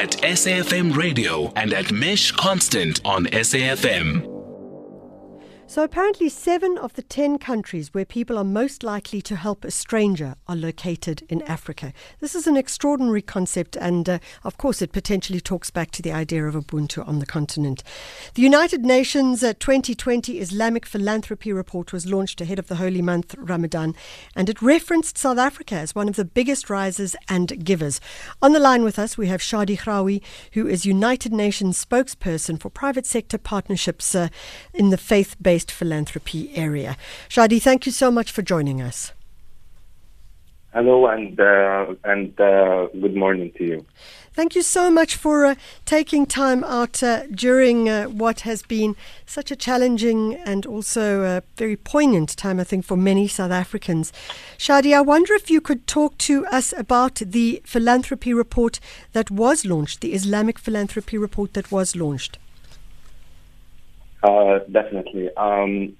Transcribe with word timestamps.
at 0.00 0.12
SAFM 0.22 0.96
Radio 0.96 1.52
and 1.56 1.74
at 1.74 1.92
Mesh 1.92 2.32
Constant 2.32 3.02
on 3.04 3.26
SAFM. 3.26 4.29
So, 5.70 5.84
apparently, 5.84 6.28
seven 6.28 6.76
of 6.78 6.94
the 6.94 7.02
ten 7.02 7.38
countries 7.38 7.94
where 7.94 8.04
people 8.04 8.36
are 8.36 8.42
most 8.42 8.82
likely 8.82 9.22
to 9.22 9.36
help 9.36 9.64
a 9.64 9.70
stranger 9.70 10.34
are 10.48 10.56
located 10.56 11.22
in 11.28 11.42
Africa. 11.42 11.92
This 12.18 12.34
is 12.34 12.48
an 12.48 12.56
extraordinary 12.56 13.22
concept, 13.22 13.76
and 13.76 14.08
uh, 14.08 14.18
of 14.42 14.58
course, 14.58 14.82
it 14.82 14.90
potentially 14.90 15.40
talks 15.40 15.70
back 15.70 15.92
to 15.92 16.02
the 16.02 16.10
idea 16.10 16.44
of 16.44 16.56
Ubuntu 16.56 17.06
on 17.06 17.20
the 17.20 17.24
continent. 17.24 17.84
The 18.34 18.42
United 18.42 18.84
Nations 18.84 19.44
uh, 19.44 19.52
2020 19.60 20.40
Islamic 20.40 20.84
Philanthropy 20.84 21.52
Report 21.52 21.92
was 21.92 22.04
launched 22.04 22.40
ahead 22.40 22.58
of 22.58 22.66
the 22.66 22.74
holy 22.74 23.00
month 23.00 23.36
Ramadan, 23.38 23.94
and 24.34 24.48
it 24.48 24.60
referenced 24.60 25.18
South 25.18 25.38
Africa 25.38 25.76
as 25.76 25.94
one 25.94 26.08
of 26.08 26.16
the 26.16 26.24
biggest 26.24 26.68
risers 26.68 27.14
and 27.28 27.64
givers. 27.64 28.00
On 28.42 28.52
the 28.52 28.58
line 28.58 28.82
with 28.82 28.98
us, 28.98 29.16
we 29.16 29.28
have 29.28 29.40
Shadi 29.40 29.78
Ghrawi, 29.78 30.20
who 30.54 30.66
is 30.66 30.84
United 30.84 31.32
Nations 31.32 31.84
spokesperson 31.84 32.60
for 32.60 32.70
private 32.70 33.06
sector 33.06 33.38
partnerships 33.38 34.16
uh, 34.16 34.30
in 34.74 34.90
the 34.90 34.98
faith 34.98 35.36
based 35.40 35.59
philanthropy 35.68 36.54
area. 36.54 36.96
Shadi, 37.28 37.60
thank 37.60 37.86
you 37.86 37.92
so 37.92 38.12
much 38.12 38.30
for 38.30 38.42
joining 38.42 38.80
us. 38.80 39.12
Hello 40.72 41.08
and 41.08 41.40
uh, 41.40 41.94
and 42.04 42.40
uh, 42.40 42.86
good 42.92 43.16
morning 43.16 43.50
to 43.58 43.64
you. 43.64 43.86
Thank 44.32 44.54
you 44.54 44.62
so 44.62 44.88
much 44.88 45.16
for 45.16 45.44
uh, 45.44 45.54
taking 45.84 46.24
time 46.24 46.62
out 46.62 47.02
uh, 47.02 47.26
during 47.26 47.88
uh, 47.88 48.04
what 48.04 48.42
has 48.42 48.62
been 48.62 48.94
such 49.26 49.50
a 49.50 49.56
challenging 49.56 50.36
and 50.36 50.64
also 50.64 51.24
a 51.24 51.42
very 51.56 51.74
poignant 51.74 52.36
time, 52.36 52.60
I 52.60 52.64
think, 52.64 52.84
for 52.84 52.96
many 52.96 53.26
South 53.26 53.50
Africans. 53.50 54.12
Shadi, 54.56 54.94
I 54.94 55.00
wonder 55.00 55.34
if 55.34 55.50
you 55.50 55.60
could 55.60 55.88
talk 55.88 56.16
to 56.18 56.46
us 56.46 56.72
about 56.78 57.16
the 57.16 57.60
philanthropy 57.64 58.32
report 58.32 58.78
that 59.12 59.28
was 59.28 59.64
launched, 59.64 60.00
the 60.00 60.14
Islamic 60.14 60.60
philanthropy 60.60 61.18
report 61.18 61.54
that 61.54 61.72
was 61.72 61.96
launched. 61.96 62.38
Uh, 64.22 64.58
definitely. 64.70 65.30
Um, 65.36 65.96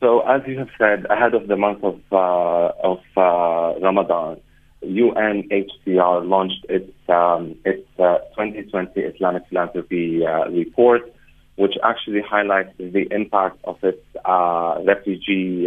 so, 0.00 0.20
as 0.20 0.42
you 0.46 0.58
have 0.58 0.70
said, 0.78 1.06
ahead 1.10 1.34
of 1.34 1.46
the 1.46 1.56
month 1.56 1.84
of 1.84 2.00
uh, 2.10 2.72
of 2.82 3.00
uh, 3.16 3.78
Ramadan, 3.80 4.40
UNHCR 4.82 6.26
launched 6.26 6.64
its 6.68 6.92
um, 7.08 7.56
its 7.64 7.86
2020 7.98 9.04
uh, 9.04 9.08
Islamic 9.14 9.42
Philanthropy 9.48 10.24
uh, 10.26 10.48
report, 10.48 11.02
which 11.56 11.74
actually 11.84 12.22
highlights 12.22 12.72
the 12.78 13.06
impact 13.10 13.58
of 13.64 13.76
its 13.82 14.02
uh, 14.24 14.80
refugee 14.86 15.66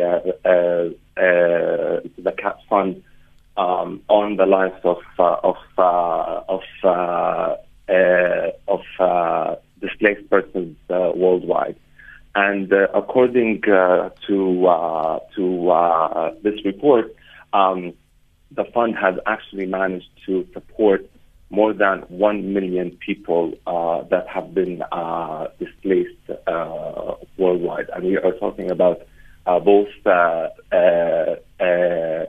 Zakat 2.24 2.58
fund 2.68 3.04
um, 3.56 4.02
on 4.10 4.36
the 4.38 4.48
lives 4.48 4.82
of 4.84 4.98
of 5.20 5.58
of 5.78 6.64
of 8.68 9.62
displaced 9.84 10.30
persons 10.30 10.78
uh, 10.90 11.12
worldwide. 11.16 11.76
And 12.36 12.72
uh, 12.74 12.88
according 12.94 13.64
uh, 13.70 14.10
to 14.28 14.38
to 15.36 16.34
this 16.42 16.66
report, 16.66 17.16
um, 17.54 17.94
the 18.52 18.66
fund 18.74 18.96
has 18.96 19.16
actually 19.26 19.68
managed 19.68 20.10
to 20.26 20.48
support 20.54 21.10
more 21.50 21.74
than 21.74 22.00
1 22.08 22.54
million 22.54 22.90
people 23.06 23.54
uh, 23.68 24.02
that 24.10 24.28
have 24.28 24.56
been 24.56 24.82
uh, 24.92 25.48
displaced 25.60 26.30
uh, 26.48 27.14
worldwide. 27.38 27.90
And 27.94 28.06
we 28.06 28.18
are 28.18 28.32
talking 28.34 28.72
about 28.72 29.06
both 29.46 29.90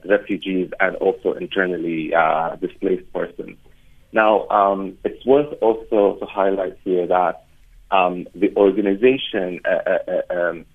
refugees 0.05 0.71
and 0.81 0.97
also 0.97 1.33
internally 1.33 2.13
displaced 2.61 3.11
persons. 3.15 3.57
Now, 4.15 4.47
um, 4.49 4.97
it's 5.05 5.27
worth 5.27 5.53
also 5.61 6.17
to 6.21 6.25
highlight 6.25 6.79
here 6.85 7.05
that 7.09 7.47
um, 7.91 8.29
the 8.33 8.57
organization 8.57 9.61
uh, 9.65 9.91
uh, 9.91 9.99
uh, 10.09 10.35
um, 10.39 10.67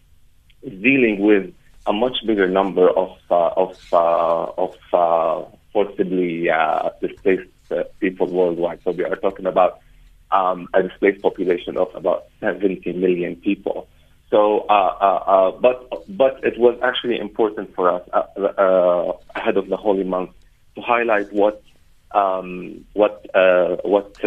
is 0.62 0.82
dealing 0.82 1.22
with 1.22 1.54
a 1.88 1.94
much 1.94 2.18
bigger 2.28 2.50
number 2.50 2.90
of 2.90 3.18
uh, 3.32 3.48
of 3.56 3.78
uh, 3.94 4.44
of 4.58 4.76
uh, 4.92 5.46
forcibly 5.72 6.50
displaced 7.00 7.50
people 8.02 8.28
worldwide. 8.28 8.82
So 8.84 8.92
we 8.92 9.06
are 9.06 9.16
talking 9.16 9.46
about 9.46 9.80
um, 10.32 10.68
a 10.74 10.84
displaced 10.84 11.22
population 11.22 11.78
of 11.78 11.96
about 11.96 12.26
70 12.42 12.92
million 12.92 13.38
people. 13.38 13.88
So, 14.32 14.66
but 15.62 15.78
but 16.10 16.44
it 16.44 16.60
was 16.60 16.78
actually 16.84 17.18
important 17.20 17.74
for 17.74 17.90
us 17.90 18.04
ahead 19.34 19.56
of 19.56 19.70
the 19.70 19.78
holy 19.78 20.04
month 20.04 20.32
to 20.76 20.82
highlight 20.82 21.32
what 21.32 21.64
um, 22.12 22.86
what 22.94 23.26
what 23.84 24.18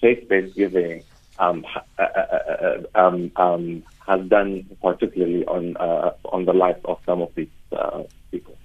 faith-based 0.00 0.54
giving 0.56 1.02
um, 1.38 1.64
uh, 1.98 2.02
uh, 2.02 2.04
uh, 2.04 2.82
um, 2.94 3.32
um, 3.36 3.82
has 4.06 4.20
done, 4.28 4.64
particularly 4.82 5.44
on 5.46 5.76
on 5.76 6.44
the 6.44 6.52
life 6.52 6.78
of 6.84 6.98
some 7.06 7.22
of 7.22 7.34
these 7.34 7.48
people. 8.30 8.56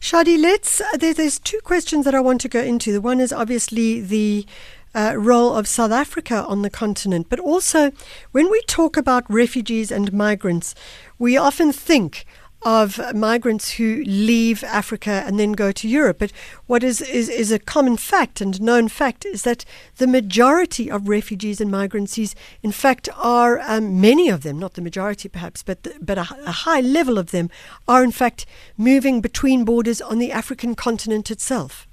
Shadi, 0.00 0.40
let's. 0.40 0.82
There, 0.98 1.14
there's 1.14 1.38
two 1.38 1.60
questions 1.64 2.04
that 2.04 2.14
I 2.14 2.20
want 2.20 2.40
to 2.42 2.48
go 2.48 2.60
into. 2.60 2.92
The 2.92 3.00
one 3.00 3.20
is 3.20 3.32
obviously 3.32 4.00
the 4.00 4.46
uh, 4.94 5.14
role 5.16 5.54
of 5.54 5.66
South 5.66 5.90
Africa 5.90 6.44
on 6.46 6.62
the 6.62 6.70
continent, 6.70 7.26
but 7.28 7.40
also 7.40 7.90
when 8.32 8.50
we 8.50 8.60
talk 8.62 8.96
about 8.96 9.24
refugees 9.28 9.90
and 9.90 10.12
migrants, 10.12 10.74
we 11.18 11.36
often 11.36 11.72
think 11.72 12.26
of 12.64 13.00
migrants 13.14 13.72
who 13.72 14.02
leave 14.06 14.64
Africa 14.64 15.22
and 15.26 15.38
then 15.38 15.52
go 15.52 15.70
to 15.72 15.88
Europe. 15.88 16.18
But 16.18 16.32
what 16.66 16.82
is, 16.82 17.00
is, 17.00 17.28
is 17.28 17.52
a 17.52 17.58
common 17.58 17.96
fact 17.96 18.40
and 18.40 18.60
known 18.60 18.88
fact 18.88 19.24
is 19.24 19.42
that 19.42 19.64
the 19.96 20.06
majority 20.06 20.90
of 20.90 21.08
refugees 21.08 21.60
and 21.60 21.70
migrants, 21.70 22.18
in 22.62 22.72
fact, 22.72 23.08
are 23.16 23.60
um, 23.60 24.00
many 24.00 24.28
of 24.28 24.42
them, 24.42 24.58
not 24.58 24.74
the 24.74 24.82
majority 24.82 25.28
perhaps, 25.28 25.62
but, 25.62 25.82
the, 25.82 25.94
but 26.00 26.18
a, 26.18 26.26
a 26.46 26.52
high 26.52 26.80
level 26.80 27.18
of 27.18 27.30
them, 27.30 27.50
are 27.86 28.02
in 28.02 28.12
fact 28.12 28.46
moving 28.76 29.20
between 29.20 29.64
borders 29.64 30.00
on 30.00 30.18
the 30.18 30.32
African 30.32 30.74
continent 30.74 31.30
itself. 31.30 31.86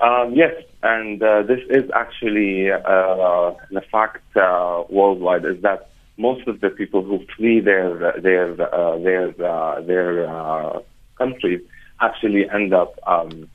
Um, 0.00 0.32
yes, 0.34 0.54
and 0.82 1.22
uh, 1.22 1.42
this 1.42 1.60
is 1.68 1.90
actually 1.94 2.70
uh, 2.70 3.52
the 3.70 3.82
fact 3.92 4.34
uh, 4.34 4.84
worldwide 4.88 5.44
is 5.44 5.60
that 5.60 5.89
most 6.20 6.46
of 6.46 6.60
the 6.60 6.70
people 6.70 7.02
who 7.02 7.16
flee 7.34 7.60
their 7.60 8.20
their 8.20 8.46
uh, 8.60 8.98
their 8.98 9.24
uh, 9.52 9.80
their 9.80 10.28
uh, 10.28 10.80
countries 11.16 11.60
actually 12.00 12.48
end 12.50 12.72
up 12.72 12.92
um, 13.06 13.48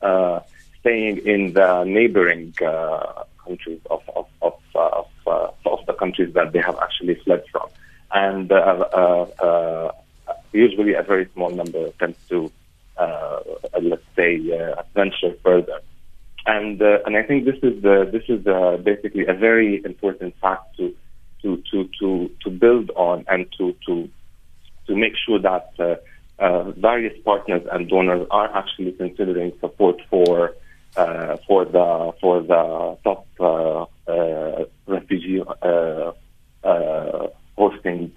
uh, 0.00 0.40
staying 0.80 1.18
in 1.26 1.52
the 1.52 1.84
neighboring 1.84 2.54
uh, 2.64 3.24
countries 3.44 3.80
of 3.90 4.02
of 4.16 4.26
of, 4.40 4.54
uh, 4.74 5.02
of, 5.26 5.54
of 5.66 5.86
the 5.86 5.92
countries 6.02 6.32
that 6.34 6.52
they 6.52 6.62
have 6.68 6.78
actually 6.86 7.16
fled 7.24 7.42
from, 7.52 7.68
and 8.12 8.50
usually 10.52 10.94
a 10.94 11.02
very 11.02 11.26
small 11.34 11.50
number 11.50 11.90
tends 12.00 12.18
to 12.28 12.50
let's 13.82 14.08
say 14.16 14.32
venture 14.94 15.34
further. 15.44 15.80
And 16.46 16.80
uh, 16.80 16.98
and 17.04 17.16
I 17.16 17.22
think 17.22 17.44
this 17.44 17.60
is 17.62 17.82
the, 17.82 18.08
this 18.10 18.24
is 18.28 18.46
uh, 18.46 18.78
basically 18.82 19.26
a 19.26 19.34
very 19.34 19.84
important 19.84 20.34
fact 20.40 20.76
to 20.78 20.94
to 21.42 21.62
to 21.70 21.88
to 21.98 22.30
to 22.42 22.50
build 22.50 22.90
on 22.96 23.24
and 23.28 23.46
to 23.58 23.74
to 23.86 24.08
to 24.86 24.96
make 24.96 25.14
sure 25.16 25.38
that 25.38 25.72
uh, 25.78 25.96
uh, 26.40 26.70
various 26.72 27.16
partners 27.24 27.62
and 27.70 27.88
donors 27.88 28.26
are 28.30 28.54
actually 28.56 28.92
considering 28.92 29.52
support 29.60 30.00
for 30.10 30.54
uh, 30.96 31.36
for 31.46 31.64
the 31.64 32.12
for 32.20 32.42
the 32.42 32.98
top 33.04 33.26
uh, 33.38 33.84
uh, 34.10 34.64
refugee 34.86 35.42
uh, 35.62 36.12
hosting 37.56 38.12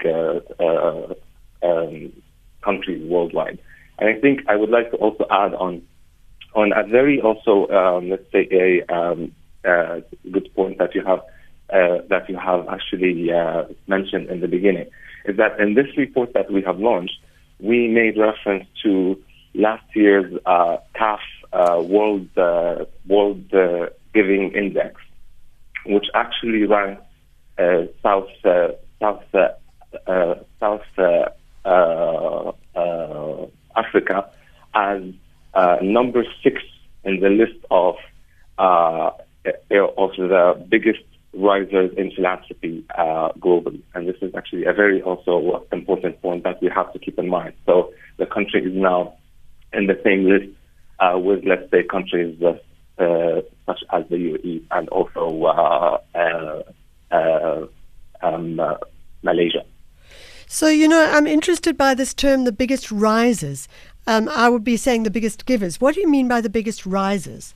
um, 1.61 2.13
countries 2.63 3.07
worldwide. 3.09 3.59
And 3.99 4.09
I 4.09 4.19
think 4.19 4.41
I 4.47 4.55
would 4.55 4.69
like 4.69 4.89
to 4.91 4.97
also 4.97 5.25
add 5.29 5.53
on 5.53 5.81
on 6.55 6.71
a 6.73 6.83
very 6.87 7.21
also 7.21 7.67
um, 7.69 8.09
let's 8.09 8.31
say 8.31 8.47
a 8.51 8.93
um, 8.93 9.31
good 10.31 10.49
point 10.55 10.77
that 10.79 10.95
you 10.95 11.03
have 11.05 11.21
uh, 11.73 11.97
that 12.07 12.29
you 12.29 12.37
have 12.37 12.67
actually 12.69 13.31
uh, 13.31 13.63
mentioned 13.87 14.29
in 14.29 14.41
the 14.41 14.47
beginning 14.47 14.85
is 15.25 15.37
that 15.37 15.59
in 15.59 15.73
this 15.73 15.87
report 15.97 16.33
that 16.33 16.51
we 16.51 16.61
have 16.61 16.77
launched, 16.79 17.17
we 17.59 17.87
made 17.87 18.17
reference 18.17 18.67
to 18.83 19.19
last 19.55 19.83
year's 19.95 20.31
uh, 20.45 20.77
uh, 21.51 21.81
World 21.81 22.27
uh, 22.37 22.85
World 23.07 23.53
uh, 23.53 23.87
Giving 24.13 24.51
Index, 24.53 25.01
which 25.85 26.05
actually 26.13 26.65
ranks 26.65 27.01
South 28.01 28.29
South 28.99 29.23
South 30.59 30.81
Africa 33.75 34.29
as 34.75 35.01
number 35.81 36.23
six 36.43 36.61
in 37.03 37.19
the 37.19 37.29
list 37.29 37.65
of 37.71 37.95
of 38.57 40.11
the 40.17 40.65
biggest 40.69 41.03
risers 41.33 41.91
in 41.97 42.11
philanthropy 42.11 42.85
uh, 42.97 43.29
globally. 43.39 43.81
And 43.93 44.07
this 44.07 44.17
is 44.21 44.33
actually 44.35 44.65
a 44.65 44.73
very 44.73 45.01
also 45.01 45.65
important 45.71 46.21
point 46.21 46.43
that 46.43 46.61
we 46.61 46.69
have 46.69 46.91
to 46.93 46.99
keep 46.99 47.17
in 47.17 47.29
mind. 47.29 47.53
So 47.65 47.93
the 48.17 48.25
country 48.25 48.63
is 48.63 48.73
now 48.75 49.15
in 49.73 49.87
the 49.87 49.99
same 50.03 50.25
list 50.25 50.49
uh, 50.99 51.17
with, 51.17 51.43
let's 51.45 51.69
say, 51.71 51.83
countries 51.83 52.41
uh, 52.41 52.53
uh, 53.01 53.41
such 53.65 53.83
as 53.91 54.07
the 54.09 54.15
UAE 54.15 54.63
and 54.71 54.89
also 54.89 55.43
uh, 55.45 55.97
uh, 56.15 56.63
uh, 57.11 57.65
um, 58.21 58.61
Malaysia. 59.23 59.65
So, 60.47 60.67
you 60.67 60.87
know, 60.87 61.09
I'm 61.11 61.25
interested 61.25 61.77
by 61.77 61.95
this 61.95 62.13
term, 62.13 62.43
the 62.43 62.51
biggest 62.51 62.91
risers. 62.91 63.67
Um, 64.05 64.29
I 64.29 64.49
would 64.49 64.63
be 64.63 64.77
saying 64.77 65.03
the 65.03 65.09
biggest 65.09 65.45
givers. 65.45 65.81
What 65.81 65.95
do 65.95 66.01
you 66.01 66.09
mean 66.09 66.27
by 66.27 66.41
the 66.41 66.49
biggest 66.49 66.85
risers? 66.85 67.55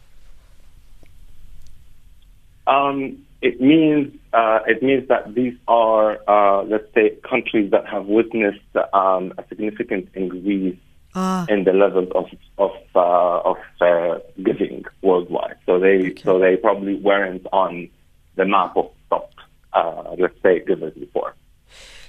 Um, 2.65 3.26
it 3.41 3.61
means 3.61 4.13
uh, 4.33 4.59
it 4.65 4.81
means 4.81 5.07
that 5.09 5.33
these 5.35 5.53
are, 5.67 6.17
uh, 6.27 6.63
let's 6.63 6.91
say, 6.93 7.15
countries 7.29 7.71
that 7.71 7.85
have 7.87 8.05
witnessed 8.05 8.59
um, 8.93 9.33
a 9.37 9.43
significant 9.47 10.09
increase 10.13 10.77
ah. 11.15 11.45
in 11.47 11.63
the 11.63 11.73
levels 11.73 12.09
of 12.15 12.25
of 12.57 12.71
uh, 12.95 13.49
of 13.51 13.57
uh, 13.81 14.19
giving 14.43 14.85
worldwide. 15.01 15.57
So 15.65 15.79
they 15.79 16.11
okay. 16.11 16.23
so 16.23 16.39
they 16.39 16.57
probably 16.57 16.95
weren't 16.95 17.45
on 17.53 17.89
the 18.35 18.45
map 18.45 18.75
of 18.75 18.91
top, 19.09 19.31
uh, 19.73 20.15
let's 20.17 20.41
say, 20.41 20.63
givers 20.65 20.93
before. 20.93 21.35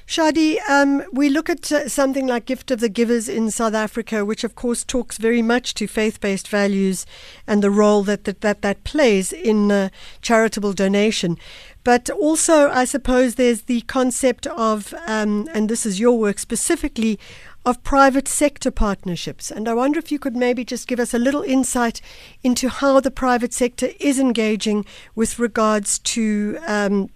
Shadi, 0.09 0.57
um, 0.71 1.05
we 1.13 1.29
look 1.29 1.51
at 1.51 1.71
uh, 1.71 1.87
something 1.87 2.27
like 2.27 2.47
Gift 2.47 2.71
of 2.71 2.81
the 2.81 2.89
Givers 2.89 3.29
in 3.29 3.51
South 3.51 3.75
Africa, 3.75 4.25
which 4.25 4.43
of 4.43 4.55
course 4.55 4.83
talks 4.83 5.19
very 5.19 5.43
much 5.43 5.75
to 5.75 5.87
faith 5.87 6.19
based 6.19 6.49
values 6.49 7.05
and 7.47 7.63
the 7.63 7.71
role 7.71 8.03
that 8.05 8.25
that, 8.25 8.41
that, 8.41 8.63
that 8.63 8.85
plays 8.85 9.35
in 9.35 9.71
uh, 9.71 9.91
charitable 10.23 10.73
donation. 10.73 11.37
But 11.85 12.09
also, 12.09 12.71
I 12.71 12.87
suppose 12.87 13.35
there's 13.35 13.63
the 13.63 13.83
concept 13.83 14.47
of, 14.47 14.95
um, 15.07 15.47
and 15.53 15.69
this 15.69 15.85
is 15.85 16.01
your 16.01 16.19
work 16.19 16.39
specifically, 16.39 17.19
of 17.67 17.85
private 17.85 18.29
sector 18.29 18.71
partnerships. 18.71 19.51
And 19.51 19.69
I 19.69 19.75
wonder 19.75 19.99
if 19.99 20.11
you 20.11 20.19
could 20.19 20.35
maybe 20.35 20.65
just 20.65 20.89
give 20.89 21.01
us 21.01 21.13
a 21.13 21.19
little 21.19 21.43
insight 21.43 22.01
into 22.43 22.71
how 22.71 23.01
the 23.01 23.11
private 23.11 23.53
sector 23.53 23.91
is 24.01 24.19
engaging 24.19 24.87
with 25.15 25.39
regards 25.39 25.99
to 25.99 26.59
um, 26.67 27.11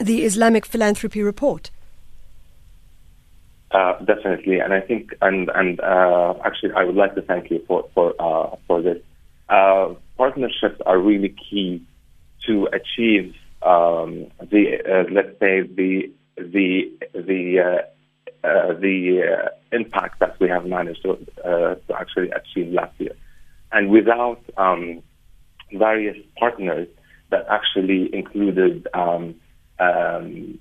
the 0.00 0.24
Islamic 0.24 0.64
Philanthropy 0.64 1.22
Report. 1.22 1.70
Uh, 3.74 3.98
definitely, 4.04 4.60
and 4.60 4.72
I 4.72 4.80
think, 4.80 5.10
and 5.20 5.50
and 5.52 5.80
uh, 5.80 6.34
actually, 6.44 6.70
I 6.76 6.84
would 6.84 6.94
like 6.94 7.16
to 7.16 7.22
thank 7.22 7.50
you 7.50 7.60
for 7.66 7.84
for 7.92 8.14
uh, 8.20 8.54
for 8.68 8.80
this. 8.80 8.98
Uh, 9.48 9.94
partnerships 10.16 10.80
are 10.86 10.96
really 10.96 11.30
key 11.50 11.82
to 12.46 12.68
achieve 12.72 13.34
um, 13.62 14.30
the 14.38 14.78
uh, 14.88 15.10
let's 15.12 15.36
say 15.40 15.62
the 15.62 16.08
the 16.36 16.88
the 17.14 17.82
the 18.42 19.50
impact 19.72 20.20
that 20.20 20.38
we 20.38 20.48
have 20.48 20.66
managed 20.66 21.02
to, 21.02 21.16
to 21.42 21.94
actually 21.98 22.30
achieve 22.30 22.72
last 22.72 22.94
year, 23.00 23.16
and 23.72 23.90
without 23.90 24.40
um, 24.56 25.02
various 25.72 26.16
partners 26.38 26.86
that 27.30 27.44
actually 27.50 28.08
included 28.14 28.86
um, 28.94 29.34
um, 29.78 30.58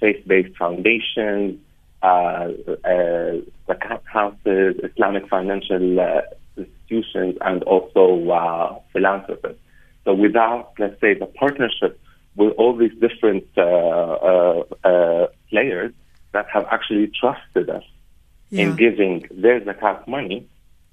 faith-based 0.00 0.56
foundations, 0.56 1.58
uh, 2.02 2.48
uh, 2.84 3.36
zakat 3.68 4.02
houses, 4.04 4.74
Islamic 4.82 5.28
financial 5.28 6.00
uh, 6.00 6.22
institutions, 6.56 7.36
and 7.40 7.62
also 7.62 8.28
uh, 8.28 8.78
philanthropists. 8.92 9.60
So 10.04 10.12
without, 10.12 10.72
let's 10.78 11.00
say, 11.00 11.14
the 11.14 11.26
partnership 11.26 12.00
with 12.34 12.52
all 12.58 12.76
these 12.76 12.92
different 13.00 13.46
uh, 13.56 13.62
uh, 13.62 14.62
uh, 14.82 15.26
players 15.48 15.92
that 16.32 16.46
have 16.52 16.66
actually 16.70 17.12
trusted 17.20 17.70
us 17.70 17.84
yeah. 18.50 18.62
in 18.62 18.76
giving 18.76 19.28
their 19.30 19.60
zakat 19.60 20.08
money, 20.08 20.46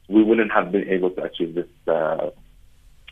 we 0.08 0.22
wouldn't 0.24 0.52
have 0.52 0.72
been 0.72 0.88
able 0.88 1.10
to 1.12 1.24
achieve 1.24 1.56
this, 1.56 1.68
uh, 1.88 2.30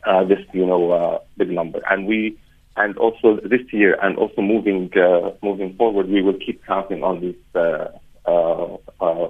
uh, 0.06 0.24
this 0.26 0.40
you 0.54 0.66
know, 0.66 0.92
uh, 0.92 1.20
big 1.38 1.50
number. 1.50 1.82
And 1.90 2.06
we 2.06 2.38
and 2.78 2.98
also 2.98 3.40
this 3.44 3.62
year 3.72 3.98
and 4.02 4.18
also 4.18 4.42
moving 4.42 4.92
uh, 4.98 5.32
moving 5.42 5.76
forward, 5.76 6.08
we 6.08 6.22
will 6.22 6.38
keep 6.46 6.64
counting 6.66 7.04
on 7.04 7.22
these 7.22 7.36
uh, 7.56 7.88
uh, 8.26 8.78
uh, 9.02 9.28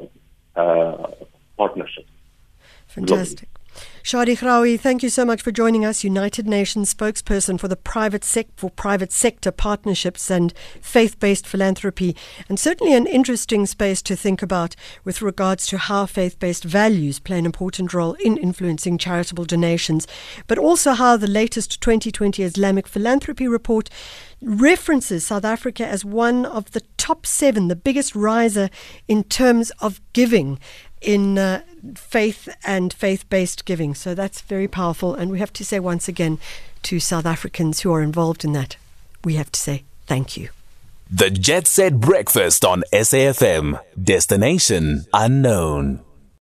uh 0.55 1.11
partnerships. 1.57 2.11
Fantastic. 2.87 3.49
Shadi 4.03 4.37
Ghrawi, 4.37 4.79
thank 4.79 5.03
you 5.03 5.09
so 5.09 5.25
much 5.25 5.41
for 5.41 5.51
joining 5.51 5.83
us, 5.83 6.03
United 6.03 6.47
Nations 6.47 6.93
spokesperson 6.93 7.59
for 7.59 7.67
the 7.67 7.75
private 7.75 8.23
sec- 8.23 8.47
for 8.55 8.69
private 8.69 9.11
sector 9.11 9.51
partnerships 9.51 10.31
and 10.31 10.53
faith-based 10.81 11.45
philanthropy, 11.45 12.15
and 12.47 12.57
certainly 12.59 12.93
an 12.93 13.05
interesting 13.05 13.65
space 13.65 14.01
to 14.03 14.15
think 14.15 14.41
about 14.41 14.75
with 15.03 15.21
regards 15.21 15.67
to 15.67 15.77
how 15.77 16.05
faith-based 16.05 16.63
values 16.63 17.19
play 17.19 17.37
an 17.37 17.45
important 17.45 17.93
role 17.93 18.13
in 18.23 18.37
influencing 18.37 18.97
charitable 18.97 19.45
donations, 19.45 20.07
but 20.47 20.57
also 20.57 20.93
how 20.93 21.17
the 21.17 21.27
latest 21.27 21.81
2020 21.81 22.43
Islamic 22.43 22.87
Philanthropy 22.87 23.47
Report 23.47 23.89
references 24.41 25.25
South 25.27 25.43
Africa 25.43 25.85
as 25.85 26.05
one 26.05 26.45
of 26.45 26.71
the 26.71 26.81
top 26.97 27.25
seven, 27.25 27.67
the 27.67 27.75
biggest 27.75 28.15
riser 28.15 28.69
in 29.07 29.23
terms 29.23 29.71
of 29.79 29.99
giving 30.13 30.59
in 31.01 31.37
uh, 31.37 31.61
faith 31.95 32.49
and 32.63 32.93
faith 32.93 33.29
based 33.29 33.65
giving. 33.65 33.95
So 33.95 34.15
that's 34.15 34.41
very 34.41 34.67
powerful. 34.67 35.13
And 35.13 35.31
we 35.31 35.39
have 35.39 35.53
to 35.53 35.65
say 35.65 35.79
once 35.79 36.07
again 36.07 36.39
to 36.83 36.99
South 36.99 37.25
Africans 37.25 37.81
who 37.81 37.93
are 37.93 38.01
involved 38.01 38.43
in 38.43 38.53
that, 38.53 38.77
we 39.23 39.35
have 39.35 39.51
to 39.51 39.59
say 39.59 39.83
thank 40.05 40.37
you. 40.37 40.49
The 41.09 41.29
Jet 41.29 41.67
Set 41.67 41.99
Breakfast 41.99 42.65
on 42.65 42.83
SAFM. 42.91 43.79
Destination 44.01 45.05
unknown. 45.13 46.01